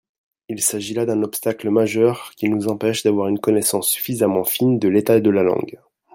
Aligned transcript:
Il 0.49 0.59
s’agit 0.63 0.95
là 0.95 1.05
d’un 1.05 1.21
obstacle 1.21 1.69
majeur 1.69 2.31
qui 2.35 2.49
nous 2.49 2.67
empêche 2.69 3.03
d’avoir 3.03 3.27
une 3.27 3.37
connaissance 3.37 3.87
suffisamment 3.87 4.43
fine 4.43 4.79
de 4.79 4.87
l’état 4.87 5.19
de 5.19 5.29
la 5.29 5.43
langue. 5.43 5.79